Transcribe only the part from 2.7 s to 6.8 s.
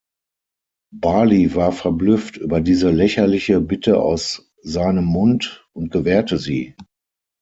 lächerliche Bitte aus seinem Mund und gewährte sie.